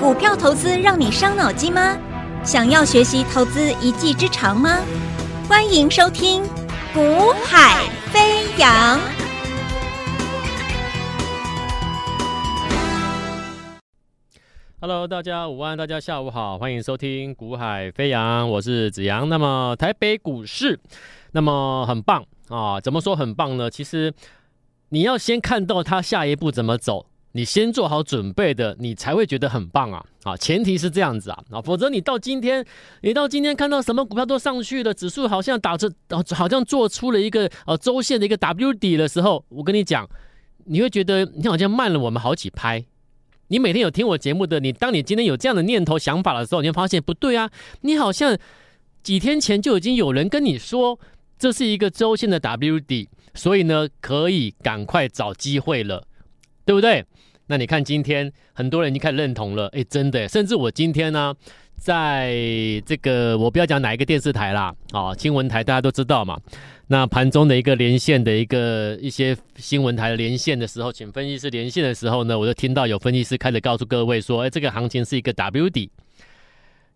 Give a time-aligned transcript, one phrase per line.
[0.00, 1.96] 股票投资让你伤脑筋吗？
[2.44, 4.80] 想要学习投资一技之长吗？
[5.48, 6.42] 欢迎收听
[6.92, 8.98] 《股海飞扬》。
[14.80, 19.28] Hello，大家午安，大家下午好，欢迎收听《股海飞扬》，我是子阳。
[19.28, 20.78] 那么台北股市，
[21.32, 22.80] 那么很棒啊？
[22.80, 23.70] 怎么说很棒呢？
[23.70, 24.12] 其实
[24.88, 27.06] 你要先看到它下一步怎么走。
[27.36, 30.06] 你先做好准备的，你才会觉得很棒啊！
[30.22, 32.64] 啊，前提是这样子啊，啊，否则你到今天，
[33.02, 35.92] 你到今天看到什么股票都上去了，指数好像打着，
[36.30, 40.08] 好像做出了一个呃周线的一个 W 底的时候，我跟你讲，
[40.66, 42.84] 你会觉得你好像慢了我们好几拍。
[43.48, 48.38] 你每天有听我节目的，你当你今天有这样的念头想法的时候，你会发现不对啊，你好像
[49.02, 51.00] 几天前就已经有人跟你说
[51.36, 56.06] 这是一个周线的 W 底，所以呢，可以赶快找机会了，
[56.64, 57.04] 对不对？
[57.46, 61.34] 那你看，今天很多人已经开始认同了，哎，真的，甚至我今天呢，
[61.76, 62.32] 在
[62.86, 66.40] 这个我不要讲哪一个电视台啦，啊，新闻台大家都知道嘛。
[66.86, 75.90] 那盘中的一个连线的一个一些新闻台连线的时候，请分析师连线的时候呢，我就听到有分析师开始告诉各位说，哎，这个行情是一个 W 底。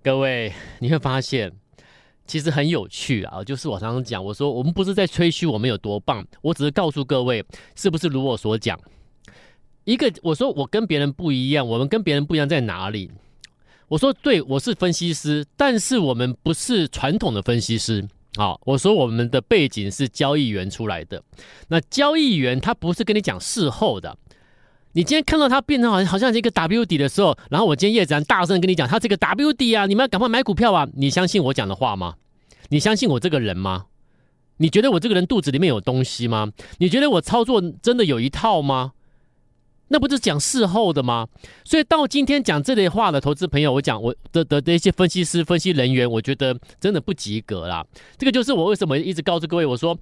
[0.03, 1.53] 各位你会发现，
[2.27, 8.79] 其实很有趣啊，就是我常常讲，我说我们不是在吹嘘我们有多棒，我只是告诉各位，是不是如我所讲。
[9.89, 13.11] 一个我说我跟别人不一样，我们跟别人不一样在哪里？
[13.89, 18.07] 我说对，我是分析师，但是我们不是传统的分析师。
[18.37, 21.23] 好，我说我们的背景是交易员出来的。
[21.69, 24.15] 那交易员他不是跟你讲事后的。
[24.93, 30.87] 你今天看到他变成好像好像是一个 W 底的时候，然后我今天叶子然大声跟你讲，他这个 W 底啊，你们要赶快买股票啊！
[30.97, 32.17] 你相信我讲的话吗？
[32.69, 33.87] 你相信我这个人吗？
[34.59, 36.53] 你觉得我这个人肚子里面有东西吗？
[36.77, 38.93] 你觉得我操作真的有一套吗？
[39.89, 41.27] 那不是讲事后的吗？
[41.65, 47.85] 所以到今天讲这类话的投资朋友，我讲我的的的一些分析师、分析人员，我觉得真的不及格啦。
[48.17, 49.99] 这个就是我为什么一直告诉各位，我说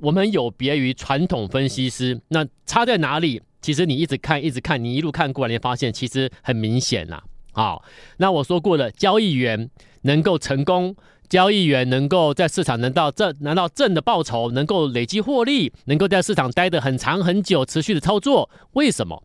[0.00, 3.40] 我们有别于传统分析师，那差在哪里？
[3.60, 7.22] 其实你一直看，一直看，你一路看过来，你发现其实很明显啦。
[7.52, 7.82] 好，
[8.18, 9.70] 那我说过了，交易员
[10.02, 10.94] 能够成功。
[11.28, 19.22] 交易员能够在市场能到这拿到正的报酬，能够累积获利，能够在市场待得很长很久，持续的操作，为什么？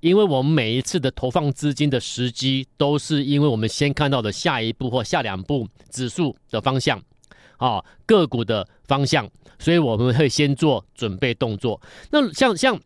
[0.00, 7.02] 因为我们每一次的投放资金的时机，都是因为我们先看到的下一步或下两步指数的方向，
[7.56, 9.28] 啊，个股的方向，
[9.58, 11.80] 所以我们会先做准备动作。
[12.10, 12.78] 那像像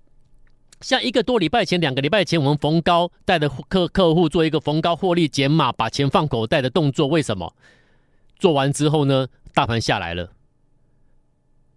[0.80, 7.54] 像一个多礼拜前、两个礼拜前，我们逢高带着客客户做一个逢高获利减码，把钱放口袋的动作，为什么？
[8.42, 10.32] 做完之后呢，大盘下来了，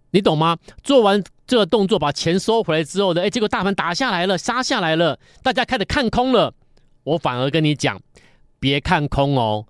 [0.10, 0.58] 你懂吗？
[0.82, 6.56] 做完这个动作，把钱收回来之后呢，哎，结果大盘打下来了，杀下来了，大家开始看空了。
[7.04, 8.02] 我反而跟你讲，
[8.60, 9.68] 别看空哦，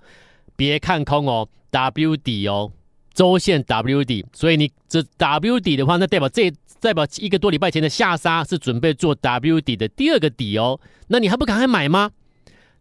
[0.55, 2.71] 别看空哦，W 底哦，
[3.13, 4.25] 周线 W 底。
[4.31, 10.79] 所以你这 W 底的话，那代表这代表一个多礼拜前的下杀是准备做 W 底的第二个底哦。
[11.09, 12.11] 那你还不赶快买吗？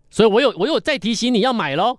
[0.08, 1.98] 所以我有我有再提醒你要买喽。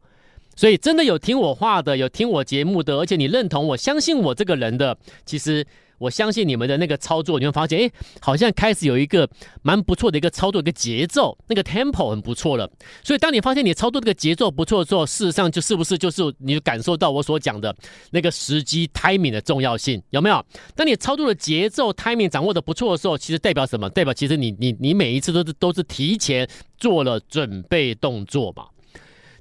[0.56, 5.66] 所以真的有听我话的，有听我节目的，而且你认同我、相信我这个人的，其实
[5.98, 9.30] 我相信你们的那个操作，你会发现，哎，好像开始有一个
[9.62, 12.70] 蛮不错的一个操作一个节奏，那个 tempo 很不错了。
[13.02, 17.74] 所以当你发现你操作这个节奏不错的时候，事实上就是不是就是你感受到我所讲的
[18.12, 20.46] 那个时机 timing 的重要性，有没有？
[20.76, 23.90] 当你操作的节奏 timing 掌握的不错的时候，其实代表什么？
[23.90, 28.66] 代表其实你你你每一次都是都是提前做了准备动作嘛。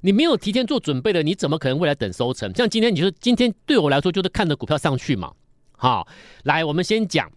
[0.05, 2.55] 你没有提前做准备的，你怎么可能未来等收成？
[2.55, 5.33] 像今天，你说今天对我来说就是看着股票上去嘛。
[5.71, 6.07] 好，
[6.43, 7.27] 来，我们先讲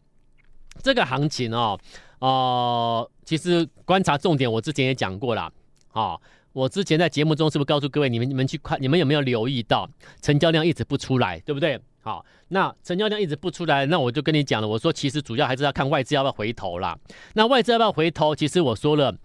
[0.82, 1.80] 这个行情哦。
[2.18, 5.50] 呃，其实观察重点，我之前也讲过了。
[5.88, 6.20] 好，
[6.52, 9.88] 我之前在节目中是不是告诉各位，你们你们去看，你们有没有留意到
[10.20, 11.80] 成交量一直不出来，对不对？
[12.02, 16.98] 好，那成交量一直不出来，那我就跟你讲了，我说其实主要还是要看外资要不要回头啦。
[17.32, 18.36] 那外资要不要回头？
[18.36, 19.16] 其实我说了，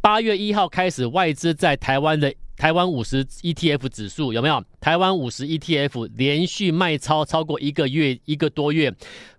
[0.00, 2.34] 八月一号开始，外资在台湾的。
[2.60, 4.62] 台湾五十 ETF 指数有没有？
[4.82, 8.94] 台湾五十 ETF 连续卖超超过一个月，一个多月。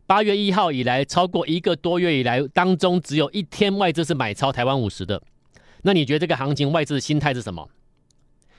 [0.08, 5.22] 八月一号以来，超过一个多月以来当中，只有一天外资是买超台湾五十的。
[5.84, 7.70] 那你觉得这个行情外资的心态是什么？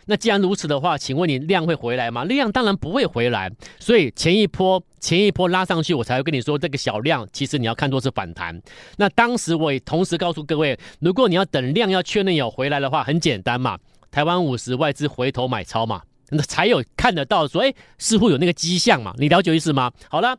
[0.07, 2.23] 那既然如此的话，请问你量会回来吗？
[2.23, 3.51] 量当然不会回来。
[3.81, 8.63] 所以前一波前一波拉上去，我才会跟你说这个小量，其实你要看作是反弹。
[8.97, 13.77] 那当时我也同时告诉各位，如果你要等量要确认有回来的话，很简单嘛。
[14.13, 19.91] 台湾五十外资回头买超嘛，那才有看得到说，哎，似乎有那个迹象嘛，你了解意思吗？
[20.09, 20.39] 好了，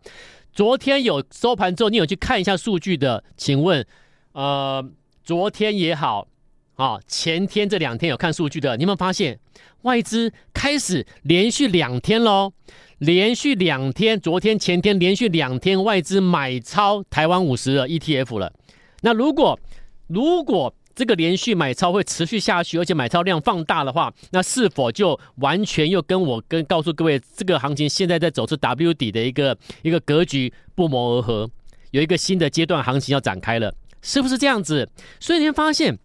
[0.54, 3.86] 昨天有收盘之后，你有去看一下数据的，请问，
[4.31, 4.88] 呃，
[5.24, 6.28] 昨天也好，
[6.75, 9.40] 啊，前天这两天有看数据的，你有没有发现
[9.81, 12.54] 外资开始连续两天喽？
[13.00, 18.54] 连续两天，昨天、前天连续两天外资买超台湾五十的 ETF 了。
[19.02, 19.60] 那如果
[20.08, 31.50] 如果这个连续买超会持续下去，而且买超量放大的话，那是否就完全又跟我跟告诉各位，这个行情现在在走出 W 底的一个一个格局不谋而合，
[31.92, 34.90] 有一个新的阶段行情要展开了，是不是这样子？
[35.19, 35.98] 所以你会发现。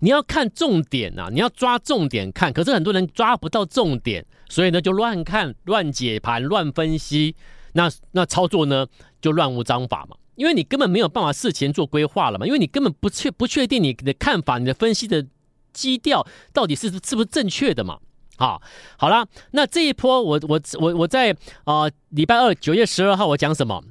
[0.00, 7.36] 你要看重点、啊，你要抓重点看，可是很多人抓不到重点，所以呢就乱看、乱解盘、乱分析，
[7.74, 8.86] 那那操作呢
[9.20, 15.26] 就乱无章法嘛，因为你根本没有办法事前做规划了嘛，因为你根本不确不确定你的看法、你的分析的
[15.72, 17.98] 基调到底是是不是正确的嘛。
[18.36, 18.62] 好，
[18.96, 21.32] 好了，那这一波我我我我在
[21.64, 23.82] 啊、呃、礼拜二九月十二号我讲什么？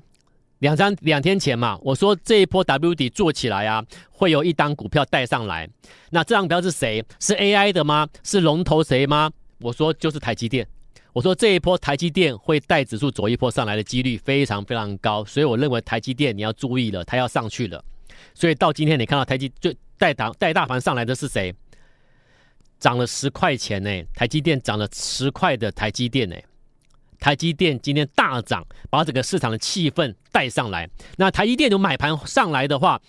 [0.60, 5.70] 两张两天前嘛，我说这一波 W 底做起来啊，会有一单股票带上来。
[6.12, 7.04] 那这张股票是谁？
[7.20, 8.08] 是 AI 的吗？
[8.24, 9.30] 是龙头谁吗？
[9.60, 10.66] 我说就是台积电。
[11.18, 17.84] 我说这一波台积电会带指数走一波上来的几率非常非常高，所以我认为台积电你要注意了，它要上去了。
[18.36, 21.52] 所以到今天你看到台积就带大带大盘上来的是谁？
[22.78, 26.36] 涨了十块钱呢，台积电涨了十块的台积电呢。
[27.20, 30.88] 台积电今天大涨，把整个市场的气氛带上来。
[31.16, 33.02] 那台积电有买盘上来的话，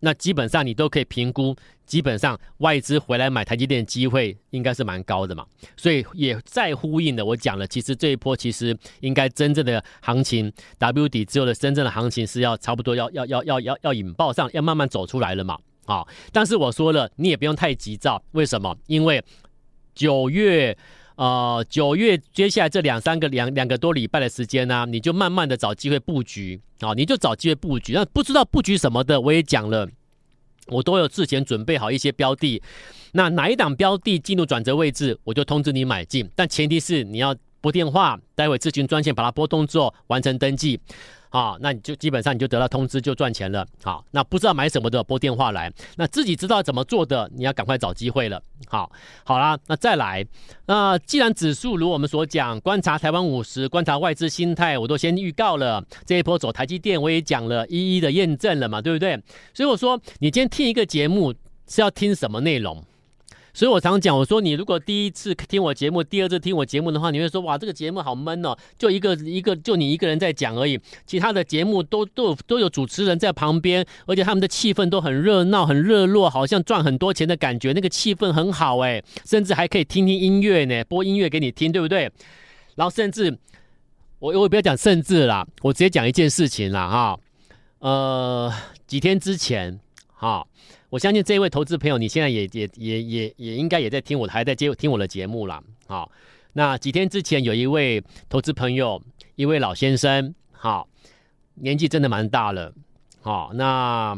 [0.00, 5.44] 那基本上你都可以评估，基本上外资回来买台积电的机会应该是蛮高的嘛。
[5.76, 15.58] 所以也在呼应的，我讲了，其实这一波其实应该真正的行情，W 底之后的真正的行情是要差不多要要要要要要引爆上，要慢慢走出来了嘛。
[15.86, 18.76] 啊，但是我说了，你也不用太急躁，为什么？
[18.86, 19.22] 因为
[19.94, 20.76] 九月。
[21.16, 27.94] 呃，九月接下来这两三个两两个多礼拜的时间呢、你就慢慢的找机会布局啊，你就找机会布局。
[27.94, 29.88] 那不知道布局什么的，我也讲了，
[30.66, 32.62] 我都有事前准备好一些标的。
[33.12, 36.28] 那哪一档标的进入转折位置，我就通知你买进。
[36.34, 40.78] 但前提是你要拨电话，待会咨询专线把它拨通之后完成登记。
[41.30, 43.66] 啊，那你就基本上你就得到通知就赚钱了。
[43.82, 48.40] 好，那不知道买什么的拨电话来，那自己知道怎么做的，你要赶快找机会了。
[48.68, 48.90] 好，
[49.24, 50.24] 好啦，那再来，
[50.66, 55.84] 那既然指数如我们所讲，观察台湾五十，观察外资心态，我都先预告了。
[56.04, 59.20] 这一波走台积电，我也讲了，一一的验证了嘛，对不对？
[59.52, 61.34] 所以我说，你今天听一个节目
[61.68, 62.82] 是要听什么内容？
[63.56, 82.12] 所以我常讲，我说你如果第一次听我节目，第二次听我节目的话，你会说哇，这个节目好闷哦，就一个一个就你一个人在讲而已，其他的节目都都有都有主持人在旁边，而且他们的气氛都很热闹、很热络，好像赚很多钱的感觉，那个气氛很好哎，甚至还可以听听音乐呢，播音乐给你听，对不对？
[82.74, 83.38] 然后甚至
[84.18, 87.18] 我我不要讲甚至啦，我直接讲一件事情啦哈，
[87.78, 88.52] 呃，
[88.86, 89.80] 几天之前
[90.12, 90.46] 哈。
[90.88, 95.60] 我相信这位投资朋友，你现在也也也也也应该也在听我，还在接听我的节目了。
[95.88, 96.10] 好，
[96.52, 99.02] 那几天之前有一位投资朋友，
[99.34, 100.88] 一位老先生，好，
[101.54, 102.72] 年纪真的蛮大了。
[103.20, 104.16] 好，那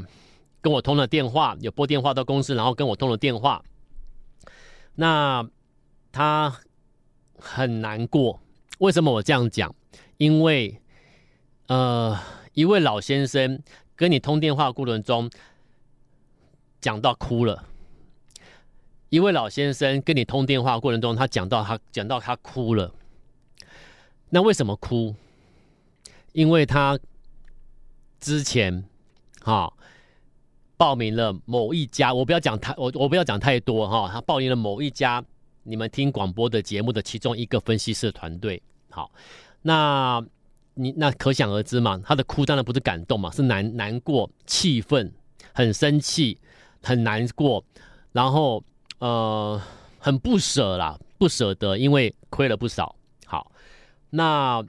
[0.61, 3.65] 跟我通了电话，有拨电话到公司，然后跟我通了电话。
[4.95, 5.49] 那
[6.13, 6.55] 他
[7.39, 8.41] 很难过，
[8.79, 9.75] 为什么我这样讲？
[10.19, 10.79] 因为
[11.69, 12.19] 呃，
[12.53, 13.63] 一位老先生
[13.97, 15.31] 跟你通电话过程中。
[16.81, 17.65] 讲到哭了，
[19.09, 22.93] 一位老先生跟你通电话过程中，他讲到他讲到他哭了。
[24.31, 25.15] 那为什么哭？
[26.33, 26.99] 因为他
[28.21, 28.85] 之前
[29.43, 29.73] 哈
[30.77, 35.25] 报名了某一家，我不要讲太我我不要讲太多哈，他报名了某一家
[35.65, 38.63] 你们听广播的节目的其中一个分析师团队。
[38.91, 39.11] 好，
[39.63, 40.25] 那
[40.75, 45.13] 你那可想而知嘛，他的哭当然不是感动嘛，是难难过、气愤、
[45.53, 46.39] 很生气。
[46.83, 47.65] 很难过，
[48.13, 48.63] 然后
[48.99, 49.61] 呃
[49.99, 52.95] 很不舍啦，不舍得，因为亏了不少。
[53.27, 53.51] 好，
[54.11, 54.65] 那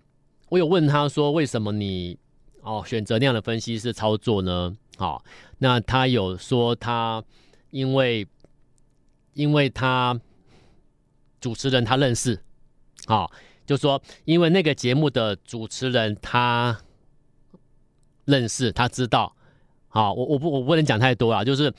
[0.49, 2.17] 我有问他说，为什么你
[2.61, 4.75] 哦选择那样的分析师操作呢？
[4.97, 5.23] 好，
[5.59, 7.23] 那他有说他
[7.69, 8.27] 因为
[9.33, 10.19] 因为他
[11.39, 12.41] 主持人他认识，
[13.05, 13.31] 好，
[13.65, 16.77] 就说因为那个节目的主持人他
[18.25, 19.33] 认识，他知道。
[19.87, 21.73] 好，我我不我不能讲太多啊，就是。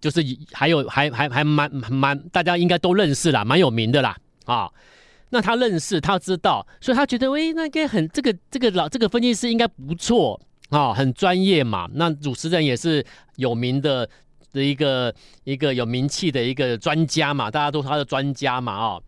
[0.00, 4.16] 就是还有还还还蛮蛮大家应该都认识啦，蛮有名的啦
[4.46, 4.70] 啊。
[5.32, 10.40] 那他认识他知道，所以他觉得喂，那个很这个这个老这个分析师应该不错
[10.70, 11.88] 啊，很专业嘛。
[11.94, 13.04] 那主持人也是
[13.36, 14.08] 有名的
[14.52, 15.14] 的一个
[15.44, 19.00] 一个有名气的一个专家嘛，大家都他的专家嘛啊。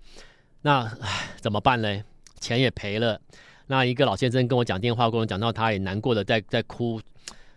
[0.61, 2.03] 那唉怎么办呢？
[2.39, 3.21] 钱也赔了。
[3.67, 7.01] 那一个老先生跟我讲电话，跟我讲到他也难过的在在哭。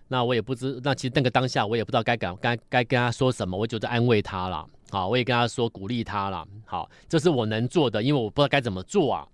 [0.08, 4.66] 那我也不知，那其实那个当下我也不知道该该该该跟他说什么，我就在安慰他了。
[4.92, 6.48] 好，我也跟他说鼓励他了。
[6.66, 9.28] 好，这是我能做的，因为我不知道该怎么做啊。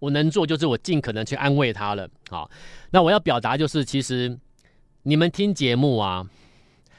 [0.00, 2.08] 我能做就是我尽可能去安慰他了。
[2.30, 2.50] 好，
[2.90, 4.38] 那我要表达就是，其实
[5.02, 6.28] 你们听节目啊，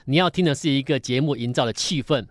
[0.05, 2.25] 你要听的是一个节目营造的气氛，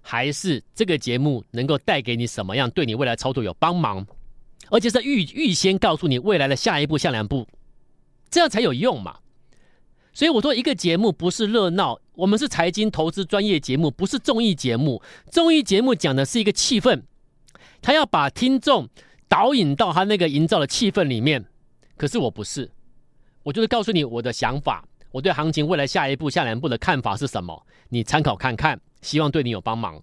[0.00, 4.06] 还是这个节目能够带给你什么样，对你未来操作有帮忙，
[4.70, 7.46] 而且是预预先告诉你未来的下一步、下两步，
[8.30, 9.18] 这样才有用嘛。
[10.12, 15.02] 所以我说，一个节目不是热闹，我们是财经投资专业节目，不是综艺节目。
[15.30, 17.02] 综艺节目讲的是一个气氛，
[17.80, 18.88] 他要把听众
[19.26, 21.46] 导引到他那个营造的气氛里面。
[21.96, 22.70] 可是我不是，
[23.44, 29.98] 我就是告诉你我的想法，我对行情未来下一步、下两步的看法是什么，你参考看看，希望对你有帮忙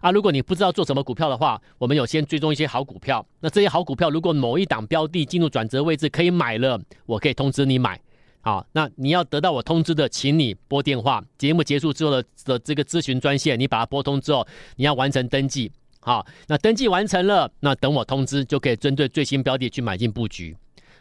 [0.00, 0.10] 啊。
[0.10, 3.24] 如果你不知道做什么股票的话，我们有先追踪一些好股票。
[3.38, 8.00] 那这些好股票，如果某一档标的进入转折位置可以买了，我可以通知你买。
[8.44, 11.24] 好，那你要得到我通知的，请你拨电话。
[11.38, 14.44] 节目结束之后的的这个咨询专线，你把它拨通之后，
[14.74, 15.70] 你要完成登记。
[16.00, 20.56] 好，那登记完成了，那等我通知就可以针对最新标的去买进布局。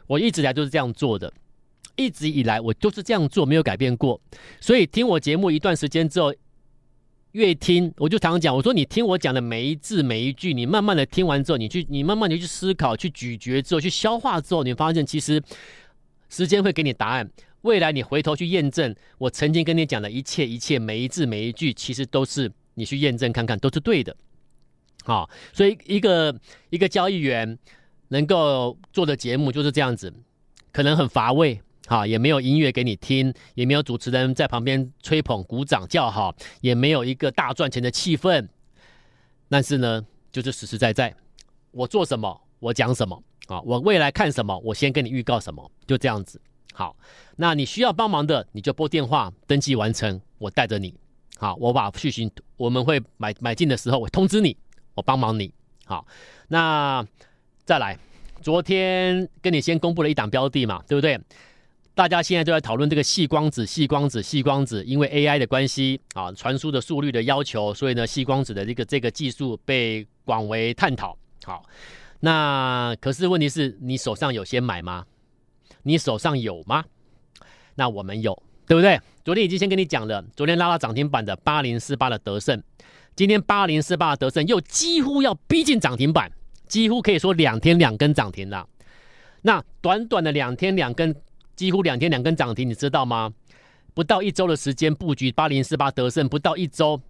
[0.05, 1.33] 我一直以来都是这样做的，
[1.95, 4.21] 一直以来我都是这样做，没有改变过。
[4.59, 6.31] 所以听我节目一段时间之后，
[7.31, 15.41] 越听我就常常讲，我说你听我讲的每一字每一句，你慢慢的听完之后，你去你慢慢的去思考、去咀嚼之后、去消化之后，你发现其实。
[16.31, 17.29] 时间会给你答案，
[17.63, 24.15] 未来你回头去验证我曾经跟你讲的一切一切，每一字每一句，其实都是你去验证看看，都是对的。
[25.03, 26.33] 好，所以一个
[26.69, 27.59] 一个交易员
[28.07, 30.11] 能够做的节目就是这样子，
[30.71, 38.47] 可能很乏味，哈，也没有音乐给你听，也没有主持人在旁边吹捧、鼓掌、叫好，也没有一个大赚钱的气氛，
[39.49, 41.13] 但是呢，就是实实在在，
[41.71, 43.21] 我做什么，我讲什么。
[43.51, 46.39] 啊，我未来看什么，我先跟你预告什么，就这样子。
[46.73, 46.95] 好，
[47.35, 50.95] 那你需要帮忙的，你就拨电话登记完成，我带着你。
[51.37, 54.55] 好，我把续讯，我们会买买进的时候，我通知你，
[54.95, 55.51] 我帮忙你。
[55.83, 56.07] 好，
[56.47, 57.05] 那
[57.65, 57.99] 再来，
[58.41, 61.19] 昨天跟你先公布了一档标的嘛，对不对？
[61.93, 71.17] 大家现在都在讨论这个细光子，细光子，细光子，因为 AI 的关系啊，传输的速率的要求，所以呢，细光子的这个这个技术被广为探讨。
[71.43, 71.61] 好。
[72.21, 75.05] 那可是问题是你手上有先买吗？
[75.83, 76.85] 你手上有吗？
[77.75, 78.99] 那我们有，对不对？
[79.25, 82.61] 昨天已经先跟你讲了，昨天拉到涨停板的八零四八的德胜，
[83.15, 86.31] 今天八零四八的德胜又几乎要逼近涨停板，
[86.67, 88.67] 几乎可以说两天两根涨停了。
[89.41, 91.15] 那短短的两天两根，
[91.55, 93.33] 几乎两天两根涨停，你知道吗？
[93.95, 97.01] 不到一周的时间布局八零四八德胜，不到一周，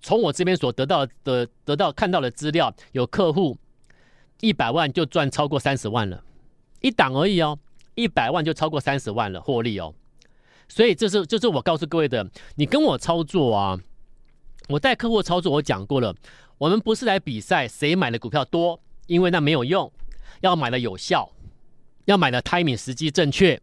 [0.00, 3.58] 从我这边所得到的得到看到的资料，有客户。
[4.40, 6.24] 一百万就赚超过三十万了，
[6.80, 7.58] 一档而已哦，
[7.94, 9.94] 一百万就超过三十万了，获利哦。
[10.68, 13.78] 所以这是这是我告诉各位的，你跟我操作啊，
[14.68, 16.14] 我带客户操作，我讲过了，
[16.58, 19.92] 我们不是来比赛谁买的股票多，因为那没有用，
[20.40, 21.30] 要买的有效，
[22.06, 23.60] 要买的 timing 时机正确，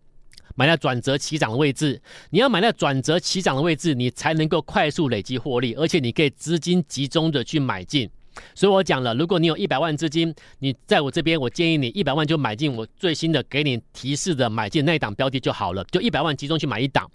[0.55, 1.99] 买在转折起涨的位置，
[2.29, 8.09] 你要买在转折起涨的位置，你才能够快速累积获利，而且你可以资金集中的去买进。
[8.55, 17.09] 所以我讲了，如果你有一百万资金，你在我这边，我建议你一百万就买进我最新的给你提示的买进那一档标的就好了，就一百万集中去买一档，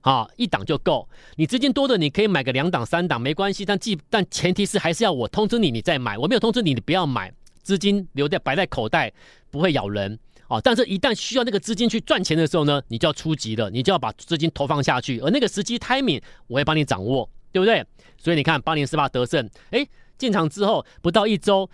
[0.00, 1.08] 好，一档就够。
[1.36, 6.18] 你资金多的，你可以买个两档、三档没关系，但记但前提是还是要我通知你，你再买。
[6.18, 9.12] 我没有通知你，你不要买，资金留在摆在口袋
[9.50, 10.18] 不会咬人
[10.48, 10.60] 哦。
[10.62, 17.84] 但是，一旦需要那个资金去赚钱的时候呢，你就要出击了，你就要把资金投放下去，而那个时机 timing 我会帮你掌握，对不对？
[18.18, 19.86] 所以你看八零四八得胜，哎。
[20.16, 21.68] 进场之后不到一周，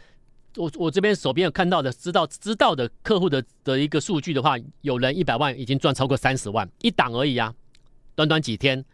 [0.57, 7.55] 我我这边手边有看到的，知道知道的客户的的一个数据的话，有人一百万已经赚超过三十万，一档而已啊，
[8.15, 8.85] 短短几天，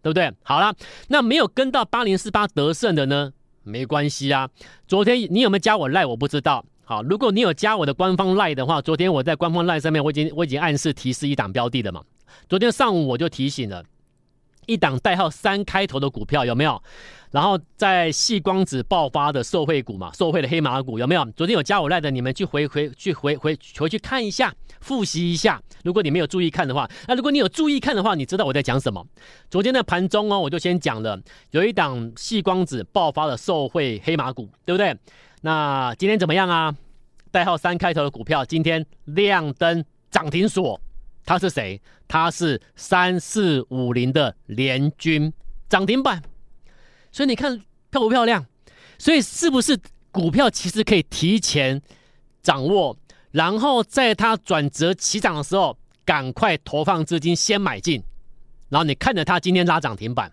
[0.00, 0.32] 对不对？
[0.42, 0.74] 好了，
[1.08, 3.32] 那没有跟到八零四八得胜的呢，
[3.62, 4.48] 没关系啊。
[4.88, 6.06] 昨天你有没有加我赖？
[6.06, 6.64] 我不知道。
[6.84, 12.02] 好，如果你有加我的官方赖的话，昨天我在官方赖上面我已经我已经暗示提示一档标的了嘛。
[12.48, 13.84] 昨天上午我就提醒了，
[14.66, 16.80] 一档代号三开头的股票有没有？
[17.30, 21.24] 然后在细光子爆发的受惠股嘛，受惠的黑马股有没有？
[21.34, 25.60] 昨天有加我赖的，你们去回回去回回回去看一下，复习一下。
[25.82, 29.04] 如果你没有注意看的话，那如果你有注意看的话，你知道我在讲什么。
[29.50, 31.18] 昨天的盘中哦，我就先讲了，
[31.52, 34.94] 有一档细光子爆发的受惠黑马股，对不对？
[35.40, 36.74] 那今天怎么样啊？
[37.30, 40.78] 代号三开头的股票今天亮灯涨停锁，
[41.24, 41.80] 它是谁？
[42.06, 45.32] 它是三四五零的联军
[45.68, 46.22] 涨停板。
[47.10, 47.58] 所以你看
[47.90, 48.46] 漂不漂亮？
[48.98, 49.78] 所以是不是
[50.10, 51.80] 股票其实可以提前
[52.42, 52.96] 掌握，
[53.30, 58.02] 然后在它转折起涨的时候，赶快投放资金先买进，
[58.68, 60.32] 然后你看着它今天拉涨停板，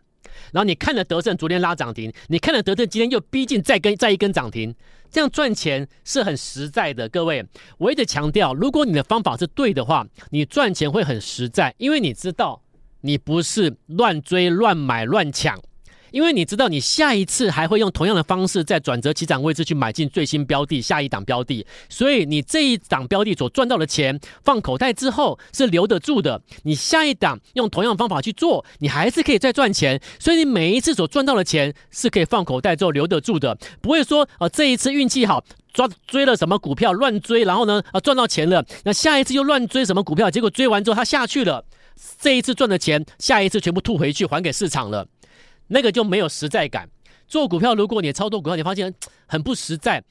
[0.51, 4.75] 然后你看着德胜昨天拉涨停，你看着德胜今天又逼近再跟再一根涨停，
[5.11, 7.09] 这样赚钱是很实在的。
[7.09, 7.45] 各位，
[7.77, 12.61] 我一直强调，如果你的方法是对的话，你赚钱会很实在，因为你知道
[13.01, 15.59] 你不是乱追、乱买、乱抢。
[16.11, 26.41] 因为你知道，你下一次还会用同样的方式，在转折起涨位置去买进最新标的，下一档标的，所以你这一档标的所赚到的钱放口袋之后是留得住的。
[26.63, 29.99] 你下一档用同样方法去做，你还是可以再赚钱。
[30.19, 41.63] 所以你每一次所赚到的钱是可以放口袋之后留得住的，不会说啊这一次运气好抓追了什么股票乱追，然后呢啊赚到钱了，那下一次又乱追什么股票，结果追完之后它下去了，
[42.19, 45.07] 这一次赚的钱下一次全部吐回去还给市场了。
[45.69, 46.89] 那个就没有实在感。
[47.27, 48.93] 做股票，如果你操作股票，你发现
[49.25, 50.03] 很不实在，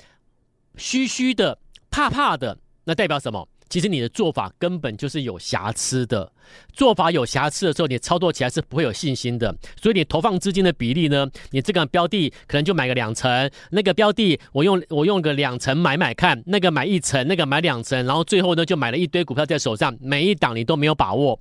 [0.76, 1.58] 虚虚的、
[1.90, 3.48] 怕怕的，那代表什么？
[3.68, 6.32] 其实你的做法根本就是有瑕疵的。
[6.72, 9.54] 做法有瑕疵的时候，你操作起来是不会有信心的。
[9.78, 11.28] 所以你投放资金的比例呢？
[11.50, 21.38] 你这个标的可能就买个两成，那个标的我用我用个两成买买看，那个买一成，那个买两成，然后最后呢就买了一堆股票在手上，每一档你都没有把握。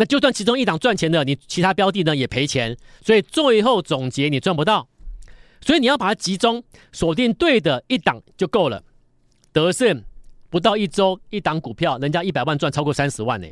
[0.00, 4.88] 那就算其中一档赚钱的，你其他标的呢也赔钱，所以最后总结你赚不到，
[5.60, 6.62] 所以你要把它集中
[6.92, 8.84] 锁定对的一档就够了。
[9.52, 10.04] 德胜
[10.50, 13.48] 不到一周一档股票，人家一百万赚超过三十万呢。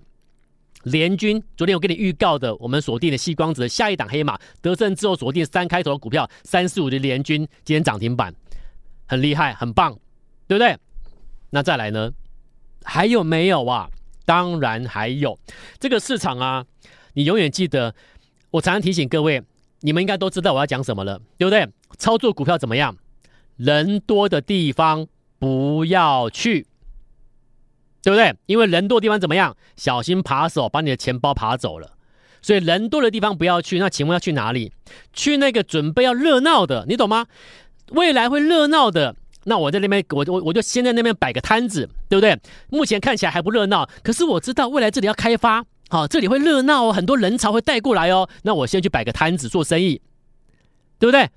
[0.85, 8.33] 联军昨天我给你预告的，我们锁定的细光子下一档黑马，德胜之后锁定三开头的股票三四五的联军，今天涨停板，
[9.09, 9.99] 很厉害，很棒，
[10.47, 10.79] 对不对？
[11.51, 12.13] 那再来呢？
[12.85, 13.91] 还有没有啊？
[14.27, 15.39] 当然还有
[15.81, 16.67] 这个市场啊，
[17.15, 17.95] 你永远记得，
[18.51, 19.43] 我常常提醒各位，
[19.81, 21.67] 你们应该都知道我要讲什么了，对不对？
[21.97, 22.95] 操作股票怎么样？
[23.57, 25.07] 人多的地方
[25.39, 26.67] 不要去，
[28.03, 28.35] 对不对？
[28.45, 29.57] 因为人多的地方怎么样？
[29.77, 31.93] 小心扒手把你的钱包扒走了。
[32.43, 33.79] 所以人多的地方不要去。
[33.79, 34.73] 那请问要去哪里？
[35.13, 37.27] 去那个准备要热闹的，你懂吗？
[37.93, 39.17] 未来会热闹的。
[39.45, 42.39] 那我在那边，我我我就先在那边摆个摊子，对不对？
[42.69, 48.29] 目前看起来还不热闹，可是我知道未来这里要开发，好、这里会热闹哦，很多人潮会带过来哦。
[48.43, 50.01] 那我先去摆个摊子做生意，
[50.99, 51.29] 对不对？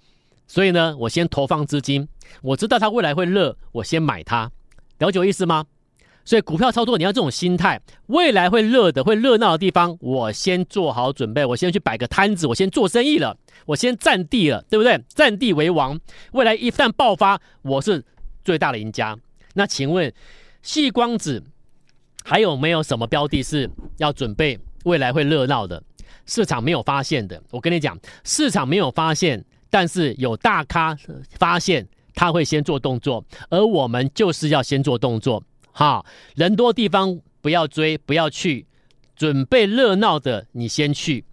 [0.47, 2.07] 所以呢，我先投放资金，
[2.41, 4.51] 我知道它未来会热，我先买它，
[4.97, 5.65] 了解我意思吗？
[6.25, 15.03] 所以股票操作你要这种心态，未来会热的、会热闹的地方，我先做好准备，我先去摆个摊子，我先做生意了，我先占地了，对不对？
[15.07, 15.99] 占地为王，
[16.33, 18.03] 未来一旦爆发，我是
[18.43, 19.17] 最大的赢家。
[19.55, 20.11] 那请问，
[20.61, 21.43] 细光子
[22.23, 25.81] 还有没有什么标的是要准备未来会热闹的？
[26.25, 30.95] 市场没有发现的，我跟你讲，市场没有发现，但是有大咖
[31.39, 35.43] 发现，他会先做动作，而我们就是要先做动作。
[35.71, 38.67] 哈，人多地方不要追，不要去，
[39.15, 41.25] 准备热闹的你先去。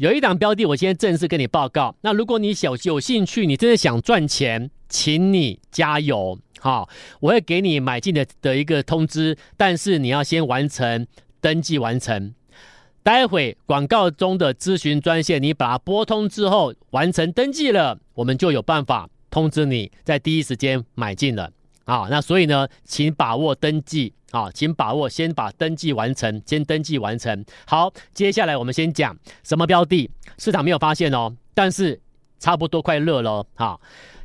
[0.00, 1.94] 有一档标的，我今天正式跟你报告。
[2.00, 6.38] 那如果你小有兴趣，你真的想赚钱，请你加油。
[6.58, 6.88] 好，
[7.20, 11.06] 我会给你买进的的一个通知，但是你要先完成
[11.42, 12.34] 登记完成。
[13.02, 21.52] 待会广告中的咨询专线，你把它拨通之后，完成登记了，我们就有办法通知你在第一时间买进了。
[21.84, 27.44] 啊，那所以呢，请把握登记啊，请把握先把登记完成，先登记完成。
[27.66, 32.00] 好，接下来我们先讲什么标的，市场没有发现哦，但是
[32.38, 33.46] 差不多快热了。
[33.54, 33.80] 好，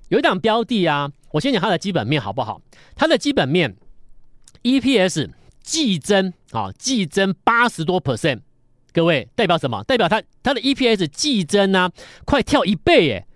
[0.09, 2.61] 有一档标的啊，我先讲它的基本面好不好？
[2.95, 3.75] 它的基本面
[4.63, 5.29] EPS
[5.61, 8.41] 季增啊，季增八十多 percent，
[8.93, 9.83] 各位代表什么？
[9.83, 11.89] 代表它它的 EPS 季增呢，
[12.25, 13.27] 快跳一倍耶。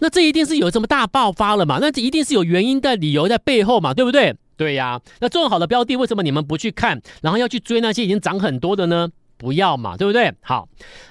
[0.00, 1.78] 那这一定是有这么大爆发了嘛？
[1.80, 3.94] 那这一定是有原因的理由在背后嘛？
[3.94, 4.36] 对不对？
[4.62, 5.00] 对呀。
[5.20, 9.08] 那这么好的标的，为什么你们不去看，然后要去追那些已经涨很多的呢？
[9.36, 10.32] 不要嘛，对不对？
[10.40, 10.68] 好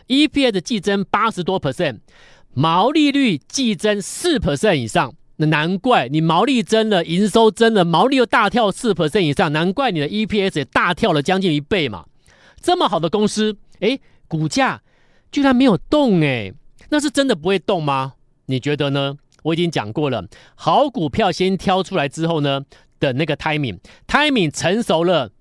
[0.07, 1.99] ，EPS 季增八十多 percent，
[2.53, 12.05] 毛利率季增四 percent 以上，那难怪你毛利增了，营收增了，毛利又大跳四 percent 以上，难怪你的 EPS 也大跳了将近一倍嘛。
[12.61, 14.81] 这么好的公司，诶，股价
[15.29, 16.53] 居然没有动诶，
[16.89, 18.13] 那是真的不会动吗？
[18.45, 19.17] 你觉得呢？
[19.43, 20.25] 我已经讲过了，
[20.55, 22.61] 好股票先挑出来之后呢，
[22.99, 25.31] 等那个 timing，timing 成熟了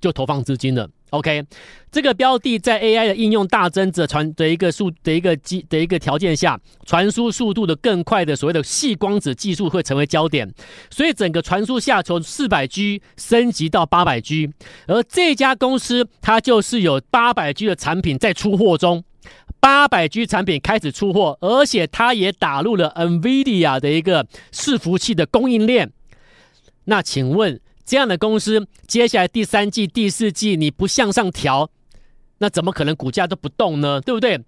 [0.00, 0.88] 就投放资金了。
[1.10, 1.44] OK，
[1.92, 10.52] 这个标的在 AI 的应用大增的传的一个速的一个机的一个条件下，传输速度的更快的所谓的细光子技术会成为焦点，
[10.90, 14.50] 所以整个传输下从四百 G 升级到八百 G，
[14.88, 19.04] 而这家公司它就是有八百 G 的产品在出货中。
[19.64, 25.90] 八百 G 产品开始出货，而且它也打入了 NVIDIA 的一个伺服器的供应链。
[26.84, 31.70] 那请问这样的公司，接下来第三季、第四季你不向上调，
[32.36, 34.02] 那怎么可能股价都不动呢？
[34.02, 34.38] 对不对？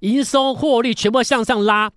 [0.00, 1.90] 营收、获利全部向上拉。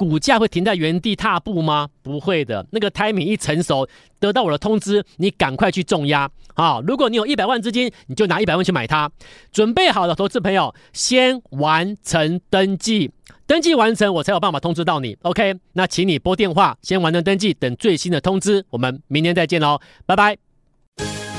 [0.00, 1.86] 股价会停在原地踏步吗？
[2.02, 3.86] 不会的，那个 timing 一成熟，
[4.18, 6.80] 得到我的通知，你赶快去重压啊！
[6.86, 9.10] 如果你有一百万资金，你就拿一百万去买它。
[9.52, 13.10] 准备好了，投资朋友，先完成登记，
[13.46, 15.18] 登记完成，我才有办法通知到你。
[15.20, 18.64] OK，那请你拨电话，先完成登记，等最新的通知。
[18.70, 20.38] 我们明天再见喽，拜拜。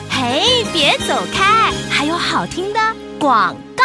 [0.07, 2.79] 嘿，别走开，还有好听的
[3.19, 3.83] 广告。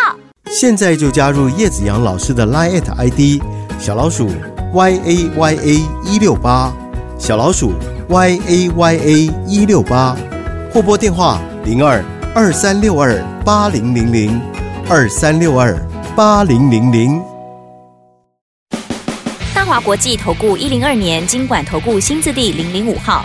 [0.50, 3.42] 现在就加入叶子阳老师的 Line ID
[3.80, 4.28] 小老鼠。
[4.72, 6.72] Y a y a 一六八
[7.18, 7.72] 小老鼠
[8.08, 10.16] y a y a 一六八
[10.72, 14.40] 或拨电话零二二三六二八零零零
[14.88, 15.74] 二三六二
[16.16, 17.22] 八零零零。
[19.54, 23.24] 大华国际投顾一零二年经管投顾新字第零零五号。